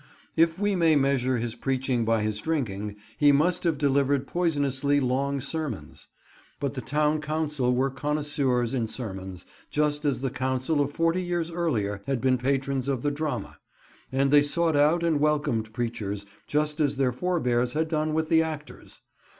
If 0.35 0.57
we 0.57 0.73
may 0.75 0.95
measure 0.95 1.37
his 1.37 1.53
preaching 1.53 2.05
by 2.05 2.23
his 2.23 2.41
drinking, 2.41 2.95
he 3.19 3.31
must 3.31 3.63
have 3.65 3.77
delivered 3.77 4.25
poisonously 4.25 4.99
long 4.99 5.39
sermons. 5.39 6.07
But 6.59 6.73
the 6.73 6.81
town 6.81 7.21
council 7.21 7.75
were 7.75 7.91
connoisseurs 7.91 8.73
in 8.73 8.87
sermons, 8.87 9.45
just 9.69 10.03
as 10.03 10.21
the 10.21 10.31
council 10.31 10.81
of 10.81 10.91
forty 10.91 11.21
years 11.21 11.51
earlier 11.51 12.01
had 12.07 12.19
been 12.19 12.39
patrons 12.39 12.87
of 12.87 13.03
the 13.03 13.11
drama; 13.11 13.59
and 14.11 14.31
they 14.31 14.41
sought 14.41 14.75
out 14.75 15.03
and 15.03 15.19
welcomed 15.19 15.71
preachers, 15.71 16.25
just 16.47 16.79
as 16.79 16.97
their 16.97 17.11
forbears 17.11 17.73
had 17.73 17.87
done 17.87 18.15
with 18.15 18.27
the 18.29 18.41
actors. 18.41 19.01